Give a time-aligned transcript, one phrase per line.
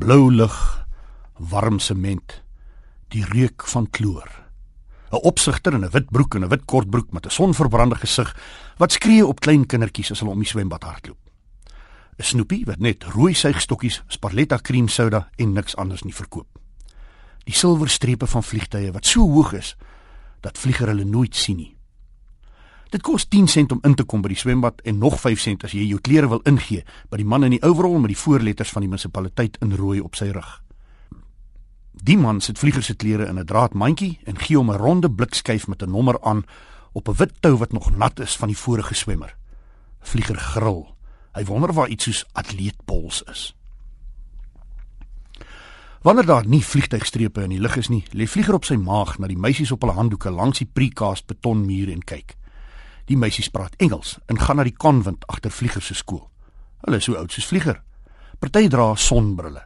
[0.00, 0.54] Blou lug,
[1.36, 2.38] warm sement,
[3.12, 4.30] die reuk van kloor.
[5.12, 8.36] 'n Opsigter in 'n wit broek en 'n wit kortbroek met 'n sonverbrande gesig
[8.78, 11.18] wat skree op klein kindertjies as hulle om die swembad hardloop.
[12.16, 16.48] 'n Snoepie wat net rooi suigstokkies, Sparletta cream soda en niks anders nie verkoop.
[17.44, 19.76] Die silwer strepe van vliegtye wat so hoog is
[20.40, 21.76] dat vlieger hulle nooit sien nie.
[22.90, 25.64] Dit kos 10 sent om in te kom by die swembad en nog 5 sent
[25.64, 28.72] as jy jou klere wil ingee by die man in die overall met die voorletters
[28.74, 30.48] van die munisipaliteit in rooi op sy rug.
[32.02, 35.68] Die man sit vlieger se klere in 'n draadmandjie en gee hom 'n ronde blikskyf
[35.68, 36.44] met 'n nommer aan
[36.92, 39.36] op 'n wit tou wat nog nat is van die vorige swemmer.
[40.00, 40.96] Vlieger gril.
[41.34, 43.54] Hy wonder waar iets soos atleetpols is.
[46.02, 49.26] Wanneer daar nie vliegtuigstrepe in die lug is nie, lê vlieger op sy maag na
[49.26, 52.39] die meisies op hulle handdoeke langs die precast betonmuur en kyk.
[53.10, 56.28] Die meisies praat Engels en gaan na die konvent agter vlieger se skool.
[56.84, 57.80] Hulle is so oud soos vlieger.
[58.38, 59.64] Party dra sonbrille,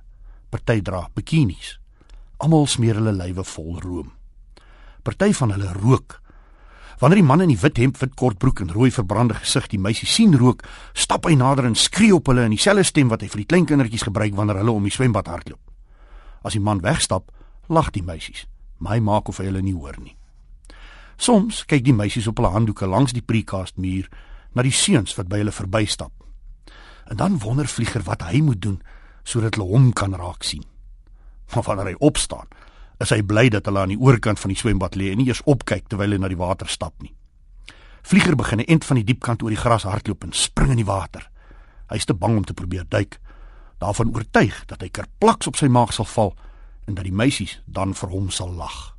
[0.50, 1.74] party dra bikinis.
[2.40, 4.08] Almal smeer hulle lywe vol room.
[5.04, 6.16] Party van hulle rook.
[7.02, 10.08] Wanneer die man in die wit hemp, wit kortbroek en rooi verbrande gesig die meisie
[10.08, 10.64] sien rook,
[10.96, 13.68] stap hy nader en skree op hulle in dieselfde stem wat hy vir die klein
[13.68, 15.60] kindertjies gebruik wanneer hulle om die swembad hardloop.
[16.48, 17.28] As die man wegstap,
[17.68, 18.46] lag die meisies,
[18.78, 20.16] maar hy maak of hy hulle nie hoor nie.
[21.16, 24.08] Soms kyk die meisies op hulle handdoeke langs die precast muur
[24.54, 26.12] na die seuns wat by hulle verbystap.
[27.10, 28.80] En dan wonder vlieger wat hy moet doen
[29.24, 30.64] sodat hulle hom kan raak sien.
[31.54, 32.48] Maar wanneer hy opstaan,
[33.00, 35.42] is hy bly dat hulle aan die oorkant van die swembad lê en nie eers
[35.50, 37.14] opkyk terwyl hy na die water stap nie.
[38.04, 40.76] Vlieger begin 'n end van die diep kant oor die gras hardloop en spring in
[40.76, 41.30] die water.
[41.88, 43.18] Hy is te bang om te probeer duik,
[43.78, 46.34] daarvan oortuig dat hy kerplaks op sy maag sal val
[46.86, 48.93] en dat die meisies dan vir hom sal lag.